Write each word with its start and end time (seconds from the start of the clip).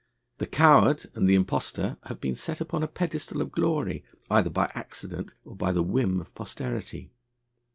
The 0.39 0.47
coward 0.47 1.05
and 1.13 1.29
the 1.29 1.35
impostor 1.35 1.97
have 2.05 2.19
been 2.19 2.33
set 2.33 2.59
upon 2.59 2.81
a 2.81 2.87
pedestal 2.87 3.39
of 3.39 3.51
glory 3.51 4.03
either 4.31 4.49
by 4.49 4.71
accident 4.73 5.35
or 5.45 5.55
by 5.55 5.71
the 5.71 5.83
whim 5.83 6.19
of 6.19 6.33
posterity. 6.33 7.11